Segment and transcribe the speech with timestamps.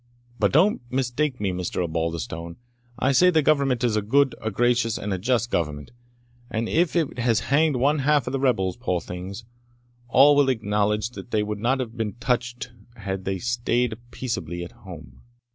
[0.39, 1.83] But don't mistake me, Mr.
[1.85, 2.55] Osbaldistone;
[2.97, 5.91] I say the Government is a good, a gracious, and a just Government;
[6.49, 9.45] and if it has hanged one half of the rebels, poor things,
[10.07, 15.21] all will acknowledge they would not have been touched had they staid peaceably at home."